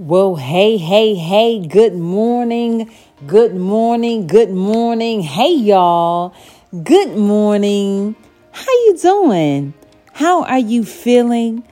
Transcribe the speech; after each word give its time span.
Well, 0.00 0.34
hey, 0.34 0.76
hey, 0.76 1.14
hey, 1.14 1.64
good 1.64 1.94
morning, 1.94 2.92
good 3.28 3.54
morning, 3.54 4.26
good 4.26 4.50
morning. 4.50 5.22
Hey, 5.22 5.54
y'all, 5.54 6.34
good 6.82 7.16
morning. 7.16 8.16
How 8.50 8.72
you 8.72 8.98
doing? 9.00 9.72
How 10.12 10.42
are 10.46 10.58
you 10.58 10.84
feeling? 10.84 11.62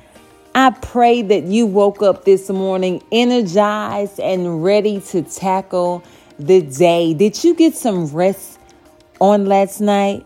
I 0.54 0.70
pray 0.70 1.22
that 1.22 1.46
you 1.46 1.66
woke 1.66 2.00
up 2.00 2.24
this 2.24 2.48
morning 2.48 3.02
energized 3.10 4.20
and 4.20 4.62
ready 4.62 5.00
to 5.00 5.22
tackle 5.22 6.04
the 6.38 6.62
day. 6.62 7.14
Did 7.14 7.42
you 7.42 7.56
get 7.56 7.74
some 7.74 8.06
rest 8.06 8.60
on 9.20 9.46
last 9.46 9.80
night? 9.80 10.24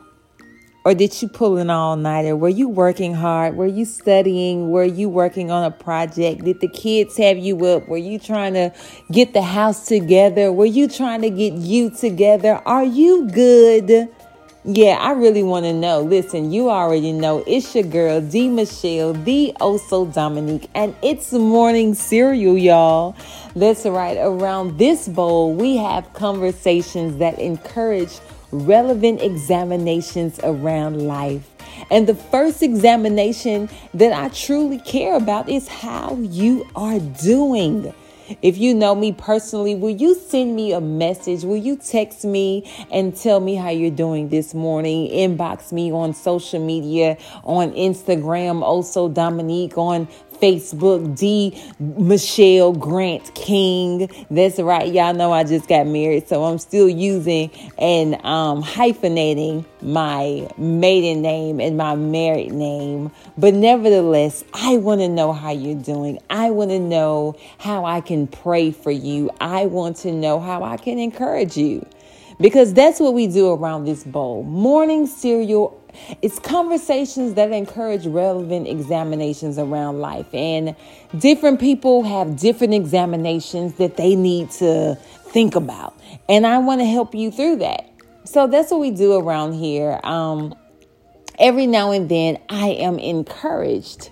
Or 0.86 0.94
did 0.94 1.20
you 1.20 1.26
pull 1.26 1.56
an 1.56 1.68
all 1.68 1.96
nighter? 1.96 2.36
Were 2.36 2.48
you 2.48 2.68
working 2.68 3.12
hard? 3.12 3.56
Were 3.56 3.66
you 3.66 3.84
studying? 3.84 4.70
Were 4.70 4.84
you 4.84 5.08
working 5.08 5.50
on 5.50 5.64
a 5.64 5.70
project? 5.72 6.44
Did 6.44 6.60
the 6.60 6.68
kids 6.68 7.16
have 7.16 7.36
you 7.38 7.66
up? 7.66 7.88
Were 7.88 7.96
you 7.96 8.20
trying 8.20 8.54
to 8.54 8.72
get 9.10 9.32
the 9.32 9.42
house 9.42 9.88
together? 9.88 10.52
Were 10.52 10.64
you 10.64 10.86
trying 10.86 11.22
to 11.22 11.30
get 11.30 11.54
you 11.54 11.90
together? 11.90 12.62
Are 12.64 12.84
you 12.84 13.28
good? 13.28 14.08
Yeah, 14.64 14.98
I 15.00 15.10
really 15.14 15.42
want 15.42 15.64
to 15.64 15.72
know. 15.72 16.02
Listen, 16.02 16.52
you 16.52 16.70
already 16.70 17.10
know 17.10 17.42
it's 17.48 17.74
your 17.74 17.82
girl, 17.82 18.20
D. 18.20 18.48
Michelle, 18.48 19.12
the 19.12 19.56
Oso 19.60 20.14
Dominique, 20.14 20.70
and 20.72 20.94
it's 21.02 21.32
morning 21.32 21.94
cereal, 21.94 22.56
y'all. 22.56 23.16
That's 23.56 23.86
right. 23.86 24.16
Around 24.18 24.78
this 24.78 25.08
bowl, 25.08 25.52
we 25.52 25.78
have 25.78 26.12
conversations 26.12 27.16
that 27.18 27.40
encourage 27.40 28.20
relevant 28.52 29.22
examinations 29.22 30.40
around 30.42 31.06
life. 31.06 31.48
And 31.90 32.06
the 32.06 32.14
first 32.14 32.62
examination 32.62 33.68
that 33.94 34.12
I 34.12 34.28
truly 34.28 34.78
care 34.78 35.16
about 35.16 35.48
is 35.48 35.68
how 35.68 36.16
you 36.16 36.68
are 36.74 36.98
doing. 36.98 37.92
If 38.42 38.58
you 38.58 38.74
know 38.74 38.96
me 38.96 39.12
personally, 39.12 39.76
will 39.76 39.94
you 39.94 40.16
send 40.16 40.56
me 40.56 40.72
a 40.72 40.80
message? 40.80 41.44
Will 41.44 41.56
you 41.56 41.76
text 41.76 42.24
me 42.24 42.68
and 42.90 43.14
tell 43.14 43.38
me 43.38 43.54
how 43.54 43.68
you're 43.68 43.90
doing 43.90 44.30
this 44.30 44.52
morning? 44.52 45.08
Inbox 45.12 45.70
me 45.70 45.92
on 45.92 46.12
social 46.12 46.64
media, 46.64 47.18
on 47.44 47.70
Instagram, 47.72 48.62
also 48.62 49.08
Dominique, 49.08 49.78
on 49.78 50.08
Facebook, 50.40 51.16
D. 51.16 51.62
Michelle 51.78 52.72
Grant 52.72 53.34
King. 53.34 54.08
That's 54.30 54.58
right. 54.58 54.92
Y'all 54.92 55.14
know 55.14 55.32
I 55.32 55.44
just 55.44 55.68
got 55.68 55.86
married, 55.86 56.28
so 56.28 56.44
I'm 56.44 56.58
still 56.58 56.88
using 56.88 57.50
and 57.78 58.14
um, 58.24 58.62
hyphenating 58.62 59.64
my 59.82 60.48
maiden 60.58 61.22
name 61.22 61.60
and 61.60 61.76
my 61.76 61.94
married 61.94 62.52
name. 62.52 63.10
But 63.38 63.54
nevertheless, 63.54 64.44
I 64.52 64.76
want 64.78 65.00
to 65.00 65.08
know 65.08 65.32
how 65.32 65.50
you're 65.50 65.80
doing. 65.80 66.18
I 66.30 66.50
want 66.50 66.70
to 66.70 66.80
know 66.80 67.36
how 67.58 67.84
I 67.84 68.00
can 68.00 68.26
pray 68.26 68.70
for 68.70 68.90
you. 68.90 69.30
I 69.40 69.66
want 69.66 69.96
to 69.98 70.12
know 70.12 70.40
how 70.40 70.62
I 70.62 70.76
can 70.76 70.98
encourage 70.98 71.56
you. 71.56 71.86
Because 72.38 72.74
that's 72.74 73.00
what 73.00 73.14
we 73.14 73.26
do 73.26 73.50
around 73.50 73.86
this 73.86 74.04
bowl. 74.04 74.42
Morning 74.42 75.06
cereal 75.06 75.80
it's 76.22 76.38
conversations 76.38 77.34
that 77.34 77.52
encourage 77.52 78.06
relevant 78.06 78.68
examinations 78.68 79.58
around 79.58 80.00
life. 80.00 80.32
And 80.32 80.76
different 81.18 81.60
people 81.60 82.02
have 82.02 82.36
different 82.36 82.74
examinations 82.74 83.74
that 83.74 83.96
they 83.96 84.16
need 84.16 84.50
to 84.52 84.96
think 84.96 85.54
about. 85.54 85.98
And 86.28 86.46
I 86.46 86.58
want 86.58 86.80
to 86.80 86.86
help 86.86 87.14
you 87.14 87.30
through 87.30 87.56
that. 87.56 87.90
So 88.24 88.46
that's 88.46 88.70
what 88.70 88.80
we 88.80 88.90
do 88.90 89.14
around 89.14 89.52
here. 89.52 90.00
Um, 90.02 90.54
every 91.38 91.66
now 91.66 91.92
and 91.92 92.08
then, 92.08 92.38
I 92.48 92.68
am 92.70 92.98
encouraged. 92.98 94.10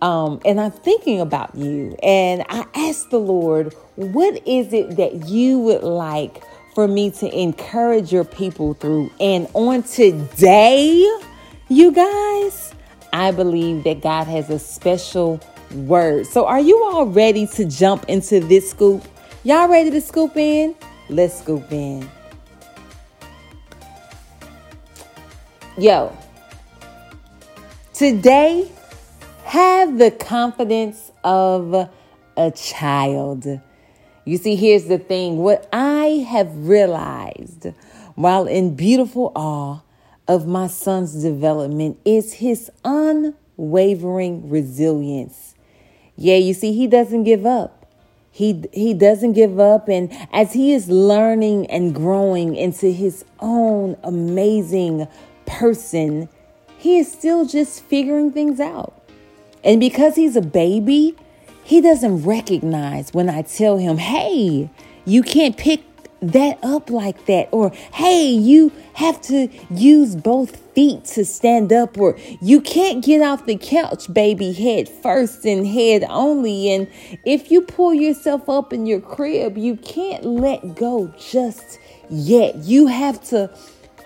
Um, 0.00 0.40
and 0.44 0.60
I'm 0.60 0.70
thinking 0.70 1.20
about 1.20 1.54
you. 1.54 1.96
And 2.02 2.44
I 2.48 2.66
ask 2.74 3.08
the 3.10 3.18
Lord, 3.18 3.74
what 3.96 4.46
is 4.46 4.72
it 4.72 4.96
that 4.96 5.28
you 5.28 5.58
would 5.60 5.82
like 5.82 6.42
for 6.78 6.86
me 6.86 7.10
to 7.10 7.28
encourage 7.36 8.12
your 8.12 8.22
people 8.22 8.72
through. 8.74 9.10
And 9.18 9.48
on 9.52 9.82
today, 9.82 11.04
you 11.68 11.90
guys, 11.90 12.72
I 13.12 13.32
believe 13.32 13.82
that 13.82 14.00
God 14.00 14.28
has 14.28 14.48
a 14.48 14.60
special 14.60 15.40
word. 15.74 16.28
So, 16.28 16.46
are 16.46 16.60
you 16.60 16.84
all 16.84 17.04
ready 17.04 17.48
to 17.48 17.64
jump 17.64 18.04
into 18.08 18.38
this 18.38 18.70
scoop? 18.70 19.02
Y'all 19.42 19.68
ready 19.68 19.90
to 19.90 20.00
scoop 20.00 20.36
in? 20.36 20.76
Let's 21.08 21.40
scoop 21.40 21.64
in. 21.72 22.08
Yo, 25.78 26.16
today, 27.92 28.70
have 29.42 29.98
the 29.98 30.12
confidence 30.12 31.10
of 31.24 31.90
a 32.36 32.50
child. 32.52 33.48
You 34.28 34.36
see, 34.36 34.56
here's 34.56 34.84
the 34.84 34.98
thing 34.98 35.38
what 35.38 35.66
I 35.72 35.87
have 36.16 36.68
realized 36.68 37.68
while 38.14 38.46
in 38.46 38.74
beautiful 38.74 39.30
awe 39.36 39.80
of 40.26 40.46
my 40.46 40.66
son's 40.66 41.22
development 41.22 41.98
is 42.04 42.34
his 42.34 42.70
unwavering 42.84 44.50
resilience. 44.50 45.54
Yeah, 46.16 46.36
you 46.36 46.52
see, 46.52 46.72
he 46.72 46.86
doesn't 46.86 47.24
give 47.24 47.46
up. 47.46 47.86
He, 48.30 48.64
he 48.72 48.92
doesn't 48.92 49.32
give 49.32 49.58
up. 49.58 49.88
And 49.88 50.12
as 50.32 50.52
he 50.52 50.72
is 50.72 50.88
learning 50.88 51.66
and 51.66 51.94
growing 51.94 52.56
into 52.56 52.90
his 52.90 53.24
own 53.40 53.96
amazing 54.02 55.06
person, 55.46 56.28
he 56.76 56.98
is 56.98 57.10
still 57.10 57.46
just 57.46 57.82
figuring 57.84 58.32
things 58.32 58.60
out. 58.60 58.94
And 59.64 59.80
because 59.80 60.16
he's 60.16 60.36
a 60.36 60.42
baby, 60.42 61.16
he 61.64 61.80
doesn't 61.80 62.24
recognize 62.24 63.12
when 63.12 63.28
I 63.28 63.42
tell 63.42 63.78
him, 63.78 63.98
hey, 63.98 64.70
you 65.04 65.22
can't 65.22 65.56
pick 65.56 65.82
that 66.20 66.58
up 66.62 66.90
like 66.90 67.26
that. 67.26 67.48
Or, 67.52 67.70
hey, 67.92 68.26
you 68.26 68.72
have 68.94 69.20
to 69.22 69.48
use 69.70 70.16
both 70.16 70.56
feet 70.74 71.04
to 71.06 71.24
stand 71.24 71.72
up. 71.72 71.96
Or, 71.98 72.16
you 72.40 72.60
can't 72.60 73.04
get 73.04 73.22
off 73.22 73.46
the 73.46 73.56
couch, 73.56 74.12
baby, 74.12 74.52
head 74.52 74.88
first 74.88 75.44
and 75.44 75.66
head 75.66 76.04
only. 76.08 76.70
And 76.70 76.88
if 77.24 77.50
you 77.50 77.62
pull 77.62 77.94
yourself 77.94 78.48
up 78.48 78.72
in 78.72 78.86
your 78.86 79.00
crib, 79.00 79.56
you 79.56 79.76
can't 79.76 80.24
let 80.24 80.74
go 80.74 81.12
just 81.18 81.78
yet. 82.10 82.56
You 82.56 82.86
have 82.86 83.22
to 83.28 83.50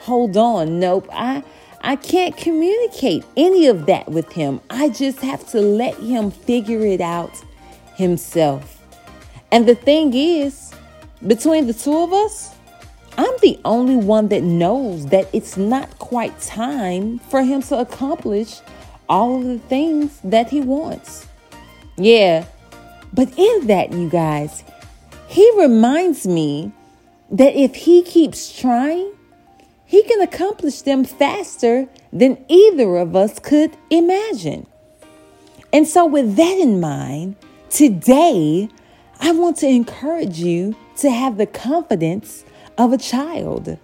hold 0.00 0.36
on. 0.36 0.78
Nope. 0.78 1.08
I. 1.12 1.42
I 1.84 1.96
can't 1.96 2.36
communicate 2.36 3.24
any 3.36 3.66
of 3.66 3.86
that 3.86 4.08
with 4.08 4.30
him. 4.30 4.60
I 4.70 4.88
just 4.88 5.18
have 5.18 5.44
to 5.48 5.60
let 5.60 5.96
him 5.96 6.30
figure 6.30 6.86
it 6.86 7.00
out 7.00 7.42
himself. 7.96 8.80
And 9.50 9.66
the 9.66 9.74
thing 9.74 10.14
is, 10.14 10.72
between 11.26 11.66
the 11.66 11.74
two 11.74 11.96
of 11.96 12.12
us, 12.12 12.54
I'm 13.16 13.34
the 13.42 13.58
only 13.64 13.96
one 13.96 14.28
that 14.28 14.42
knows 14.42 15.06
that 15.06 15.28
it's 15.32 15.56
not 15.56 15.98
quite 15.98 16.38
time 16.40 17.18
for 17.18 17.42
him 17.42 17.62
to 17.62 17.78
accomplish 17.78 18.60
all 19.08 19.36
of 19.40 19.44
the 19.44 19.58
things 19.58 20.18
that 20.24 20.50
he 20.50 20.60
wants. 20.60 21.26
Yeah, 21.96 22.46
but 23.12 23.36
in 23.38 23.66
that, 23.66 23.92
you 23.92 24.08
guys, 24.08 24.64
he 25.28 25.50
reminds 25.58 26.26
me 26.26 26.72
that 27.30 27.54
if 27.54 27.74
he 27.74 28.02
keeps 28.02 28.58
trying, 28.58 29.12
he 29.84 30.02
can 30.04 30.22
accomplish 30.22 30.82
them 30.82 31.04
faster 31.04 31.86
than 32.12 32.42
either 32.48 32.96
of 32.96 33.14
us 33.14 33.38
could 33.38 33.76
imagine. 33.90 34.66
And 35.72 35.86
so, 35.86 36.06
with 36.06 36.36
that 36.36 36.58
in 36.58 36.80
mind, 36.80 37.36
Today, 37.72 38.68
I 39.24 39.30
want 39.30 39.56
to 39.58 39.68
encourage 39.68 40.40
you 40.40 40.74
to 40.96 41.08
have 41.08 41.36
the 41.36 41.46
confidence 41.46 42.44
of 42.76 42.92
a 42.92 42.98
child. 42.98 43.78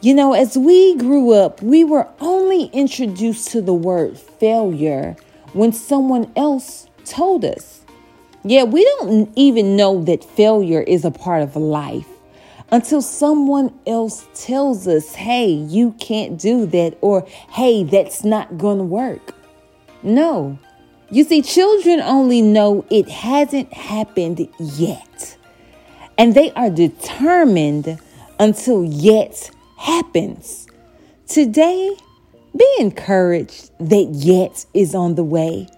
You 0.00 0.14
know, 0.14 0.32
as 0.32 0.56
we 0.56 0.94
grew 0.94 1.32
up, 1.32 1.60
we 1.60 1.82
were 1.82 2.06
only 2.20 2.66
introduced 2.66 3.48
to 3.48 3.60
the 3.60 3.74
word 3.74 4.16
failure 4.16 5.16
when 5.54 5.72
someone 5.72 6.30
else 6.36 6.86
told 7.04 7.44
us. 7.44 7.80
Yeah, 8.44 8.62
we 8.62 8.84
don't 8.84 9.28
even 9.34 9.74
know 9.74 10.04
that 10.04 10.22
failure 10.22 10.82
is 10.82 11.04
a 11.04 11.10
part 11.10 11.42
of 11.42 11.56
life 11.56 12.06
until 12.70 13.02
someone 13.02 13.76
else 13.88 14.28
tells 14.34 14.86
us, 14.86 15.16
hey, 15.16 15.48
you 15.48 15.96
can't 15.98 16.38
do 16.38 16.64
that, 16.66 16.96
or 17.00 17.26
hey, 17.50 17.82
that's 17.82 18.22
not 18.22 18.56
going 18.56 18.78
to 18.78 18.84
work. 18.84 19.34
No, 20.04 20.60
you 21.10 21.24
see, 21.24 21.42
children 21.42 22.00
only 22.00 22.42
know 22.42 22.84
it 22.90 23.08
hasn't 23.08 23.72
happened 23.72 24.46
yet. 24.58 25.36
And 26.18 26.34
they 26.34 26.52
are 26.52 26.70
determined 26.70 27.98
until 28.38 28.84
yet 28.84 29.50
happens. 29.76 30.66
Today, 31.26 31.96
be 32.56 32.76
encouraged 32.78 33.70
that 33.78 34.08
yet 34.12 34.66
is 34.74 34.94
on 34.94 35.14
the 35.14 35.24
way, 35.24 35.68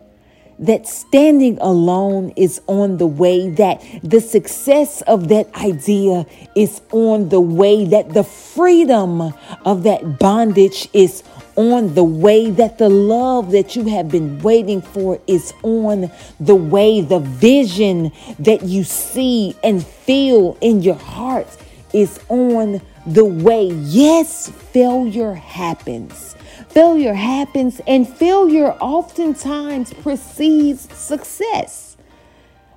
that 0.59 0.87
standing 0.87 1.59
alone 1.61 2.33
is 2.37 2.61
on 2.67 2.99
the 2.99 3.07
way, 3.07 3.51
that 3.51 3.83
the 4.03 4.21
success 4.21 5.03
of 5.03 5.29
that 5.29 5.55
idea 5.57 6.27
is 6.57 6.81
on 6.93 7.29
the 7.29 7.41
way, 7.41 7.85
that 7.85 8.15
the 8.15 8.25
freedom 8.25 9.33
of 9.65 9.83
that 9.83 10.19
bondage 10.19 10.89
is 10.93 11.23
on 11.61 11.95
the 11.95 12.05
way, 12.05 12.51
that 12.51 12.79
the 12.79 12.89
love 12.89 13.51
that 13.51 13.77
you 13.77 13.85
have 13.89 14.09
been 14.09 14.39
waiting 14.39 14.81
for 14.81 15.21
is 15.27 15.53
on 15.63 16.11
the 16.41 16.55
way, 16.55 17.03
the 17.03 17.19
vision 17.21 18.13
that 18.39 18.63
you 18.63 18.83
see 18.83 19.55
and 19.63 19.87
feel 19.87 20.57
in 20.63 20.81
your 20.81 20.95
heart 20.95 21.49
is 21.93 22.19
on 22.31 22.81
the 23.07 23.27
way. 23.27 23.67
Yes, 23.67 24.49
failure 24.49 25.35
happens. 25.35 26.35
Failure 26.71 27.15
happens, 27.15 27.81
and 27.87 28.09
failure 28.09 28.73
oftentimes 28.81 29.93
precedes 29.93 30.89
success. 30.97 31.97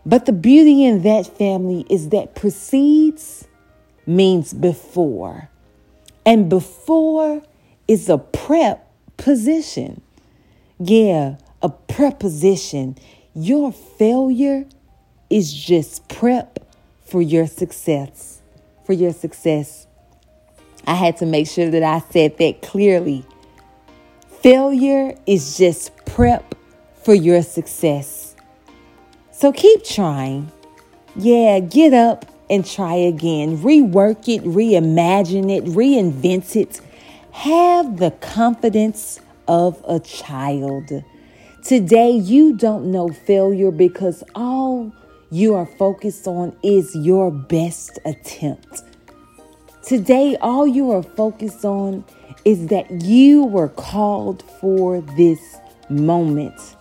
But 0.05 0.25
the 0.25 0.33
beauty 0.33 0.83
in 0.83 1.03
that 1.03 1.37
family 1.37 1.85
is 1.89 2.09
that 2.09 2.35
precedes 2.35 3.47
means 4.05 4.53
before. 4.53 5.49
And 6.25 6.49
before 6.49 7.43
is 7.93 8.09
a 8.09 8.17
prep 8.17 8.89
position. 9.17 10.01
Yeah, 10.79 11.35
a 11.61 11.69
preposition. 11.69 12.97
Your 13.35 13.71
failure 13.71 14.65
is 15.29 15.53
just 15.53 16.07
prep 16.09 16.57
for 17.05 17.21
your 17.21 17.45
success. 17.45 18.41
For 18.85 18.93
your 18.93 19.13
success. 19.13 19.85
I 20.87 20.95
had 20.95 21.17
to 21.17 21.27
make 21.27 21.47
sure 21.47 21.69
that 21.69 21.83
I 21.83 21.99
said 22.11 22.39
that 22.39 22.63
clearly. 22.63 23.23
Failure 24.41 25.15
is 25.27 25.55
just 25.55 25.95
prep 26.05 26.55
for 27.03 27.13
your 27.13 27.43
success. 27.43 28.35
So 29.31 29.53
keep 29.53 29.83
trying. 29.85 30.51
Yeah, 31.15 31.59
get 31.59 31.93
up 31.93 32.25
and 32.49 32.65
try 32.65 32.95
again. 32.95 33.59
Rework 33.59 34.27
it, 34.27 34.43
reimagine 34.43 35.55
it, 35.55 35.63
reinvent 35.65 36.55
it 36.55 36.81
have 37.33 37.97
the 37.97 38.11
confidence 38.11 39.19
of 39.47 39.83
a 39.87 39.99
child. 39.99 41.03
Today, 41.63 42.11
you 42.11 42.55
don't 42.55 42.91
know 42.91 43.09
failure 43.09 43.71
because 43.71 44.23
all 44.35 44.93
you 45.31 45.55
are 45.55 45.65
focused 45.65 46.27
on 46.27 46.55
is 46.61 46.95
your 46.95 47.31
best 47.31 47.97
attempt. 48.05 48.83
Today, 49.81 50.37
all 50.41 50.67
you 50.67 50.91
are 50.91 51.01
focused 51.01 51.65
on 51.65 52.05
is 52.45 52.67
that 52.67 52.89
you 53.01 53.43
were 53.45 53.69
called 53.69 54.43
for 54.61 55.01
this 55.17 55.39
moment. 55.89 56.75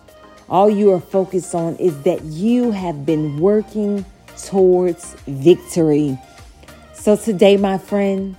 All 0.49 0.69
you 0.69 0.91
are 0.91 1.01
focused 1.01 1.55
on 1.55 1.75
is 1.77 1.99
that 2.03 2.23
you 2.25 2.69
have 2.69 3.07
been 3.07 3.39
working 3.39 4.05
towards 4.37 5.15
victory. 5.25 6.17
So, 6.93 7.15
today, 7.15 7.57
my 7.57 7.79
friend, 7.79 8.35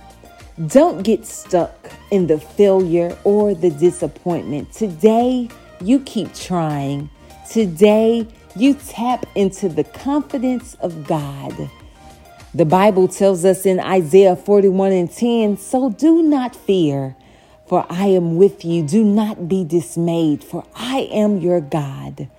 don't 0.67 1.03
get 1.03 1.25
stuck 1.25 1.91
in 2.11 2.27
the 2.27 2.39
failure 2.39 3.17
or 3.25 3.53
the 3.53 3.69
disappointment. 3.69 4.71
Today, 4.71 5.49
you 5.81 5.99
keep 5.99 6.33
trying. 6.33 7.09
Today, 7.49 8.25
you 8.55 8.73
tap 8.75 9.25
into 9.35 9.67
the 9.67 9.83
confidence 9.83 10.75
of 10.75 11.05
God. 11.05 11.69
The 12.53 12.63
Bible 12.63 13.09
tells 13.09 13.43
us 13.43 13.65
in 13.65 13.81
Isaiah 13.81 14.37
41 14.37 14.93
and 14.93 15.11
10 15.11 15.57
So 15.57 15.89
do 15.89 16.23
not 16.23 16.55
fear, 16.55 17.17
for 17.67 17.85
I 17.89 18.07
am 18.07 18.37
with 18.37 18.63
you. 18.63 18.81
Do 18.81 19.03
not 19.03 19.49
be 19.49 19.65
dismayed, 19.65 20.41
for 20.41 20.63
I 20.73 21.09
am 21.11 21.39
your 21.39 21.59
God. 21.59 22.29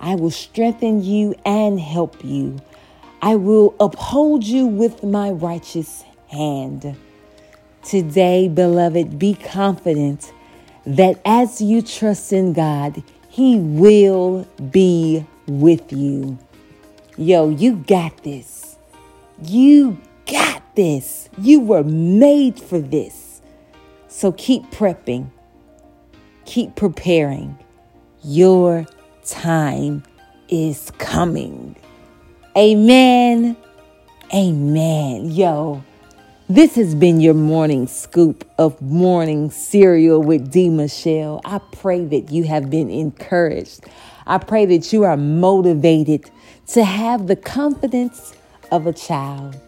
I 0.00 0.14
will 0.14 0.30
strengthen 0.30 1.04
you 1.04 1.34
and 1.44 1.78
help 1.78 2.24
you. 2.24 2.60
I 3.20 3.36
will 3.36 3.74
uphold 3.78 4.44
you 4.44 4.66
with 4.66 5.02
my 5.02 5.30
righteous 5.30 6.02
hand. 6.30 6.96
Today, 7.88 8.48
beloved, 8.48 9.18
be 9.18 9.32
confident 9.32 10.30
that 10.84 11.22
as 11.24 11.62
you 11.62 11.80
trust 11.80 12.34
in 12.34 12.52
God, 12.52 13.02
He 13.30 13.58
will 13.58 14.46
be 14.70 15.24
with 15.46 15.90
you. 15.90 16.38
Yo, 17.16 17.48
you 17.48 17.76
got 17.76 18.14
this. 18.24 18.76
You 19.42 19.96
got 20.30 20.62
this. 20.76 21.30
You 21.38 21.60
were 21.60 21.82
made 21.82 22.60
for 22.60 22.78
this. 22.78 23.40
So 24.08 24.32
keep 24.32 24.64
prepping, 24.64 25.30
keep 26.44 26.76
preparing. 26.76 27.58
Your 28.22 28.84
time 29.24 30.02
is 30.50 30.90
coming. 30.98 31.74
Amen. 32.54 33.56
Amen. 34.34 35.30
Yo. 35.30 35.82
This 36.50 36.76
has 36.76 36.94
been 36.94 37.20
your 37.20 37.34
morning 37.34 37.86
scoop 37.86 38.50
of 38.56 38.80
morning 38.80 39.50
cereal 39.50 40.22
with 40.22 40.50
D. 40.50 40.70
Michelle. 40.70 41.42
I 41.44 41.58
pray 41.58 42.06
that 42.06 42.32
you 42.32 42.44
have 42.44 42.70
been 42.70 42.88
encouraged. 42.88 43.84
I 44.26 44.38
pray 44.38 44.64
that 44.64 44.90
you 44.90 45.04
are 45.04 45.18
motivated 45.18 46.30
to 46.68 46.84
have 46.84 47.26
the 47.26 47.36
confidence 47.36 48.34
of 48.72 48.86
a 48.86 48.94
child. 48.94 49.60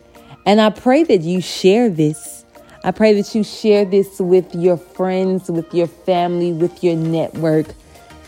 And 0.47 0.59
I 0.59 0.71
pray 0.71 1.03
that 1.03 1.21
you 1.21 1.43
share 1.43 1.91
this. 1.91 2.47
I 2.83 2.93
pray 2.93 3.13
that 3.21 3.35
you 3.35 3.45
share 3.45 3.85
this 3.85 4.19
with 4.19 4.55
your 4.55 4.79
friends, 4.79 5.51
with 5.51 5.75
your 5.75 5.87
family, 5.87 6.51
with 6.51 6.83
your 6.83 6.97
network. 6.97 7.67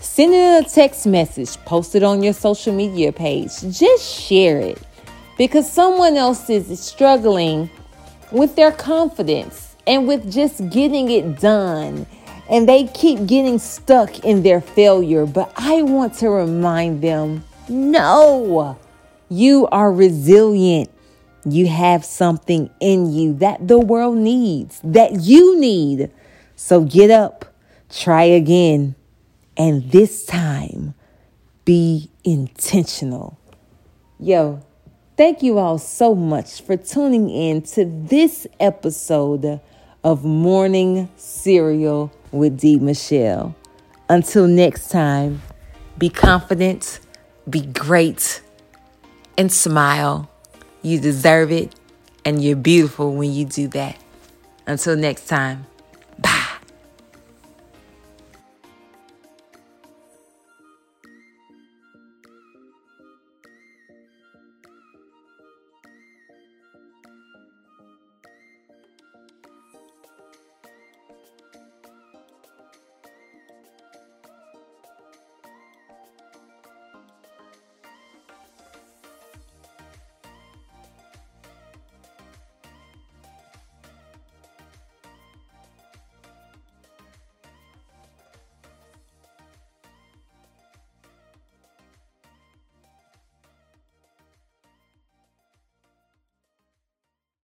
Send 0.03 0.35
it 0.35 0.37
in 0.37 0.63
a 0.63 0.69
text 0.69 1.07
message, 1.07 1.57
post 1.65 1.95
it 1.95 2.03
on 2.03 2.23
your 2.23 2.35
social 2.35 2.75
media 2.75 3.13
page. 3.13 3.63
Just 3.71 4.05
share 4.05 4.59
it 4.59 4.79
because 5.39 5.73
someone 5.73 6.19
else 6.19 6.51
is 6.51 6.79
struggling 6.79 7.71
with 8.33 8.57
their 8.57 8.73
confidence 8.73 9.77
and 9.87 10.09
with 10.09 10.33
just 10.33 10.71
getting 10.71 11.11
it 11.11 11.41
done. 11.41 12.07
And 12.51 12.69
they 12.69 12.87
keep 12.89 13.27
getting 13.27 13.59
stuck 13.59 14.21
in 14.21 14.43
their 14.43 14.61
failure. 14.61 15.27
But 15.27 15.53
I 15.57 15.83
want 15.83 16.15
to 16.15 16.29
remind 16.31 17.03
them 17.03 17.45
no, 17.69 18.77
you 19.29 19.67
are 19.69 19.93
resilient. 19.93 20.91
You 21.45 21.67
have 21.69 22.05
something 22.05 22.71
in 22.81 23.13
you 23.13 23.35
that 23.35 23.67
the 23.67 23.79
world 23.79 24.19
needs, 24.19 24.81
that 24.85 25.21
you 25.21 25.59
need. 25.59 26.11
So 26.57 26.83
get 26.83 27.11
up, 27.11 27.47
try 27.89 28.25
again, 28.25 28.95
and 29.57 29.91
this 29.91 30.25
time 30.25 30.95
be 31.65 32.11
intentional. 32.25 33.39
Yo, 34.19 34.63
Thank 35.15 35.43
you 35.43 35.59
all 35.59 35.77
so 35.77 36.15
much 36.15 36.63
for 36.63 36.75
tuning 36.75 37.29
in 37.29 37.61
to 37.63 37.85
this 37.85 38.47
episode 38.59 39.61
of 40.03 40.25
Morning 40.25 41.11
Cereal 41.17 42.11
with 42.31 42.59
D. 42.59 42.79
Michelle. 42.79 43.55
Until 44.09 44.47
next 44.47 44.89
time, 44.89 45.43
be 45.99 46.09
confident, 46.09 46.99
be 47.49 47.61
great, 47.61 48.41
and 49.37 49.53
smile. 49.53 50.31
You 50.81 50.99
deserve 50.99 51.53
it, 51.53 51.75
and 52.25 52.43
you're 52.43 52.57
beautiful 52.57 53.13
when 53.13 53.35
you 53.35 53.45
do 53.45 53.69
that. 53.69 53.99
Until 54.67 54.97
next 54.97 55.27
time. 55.27 55.67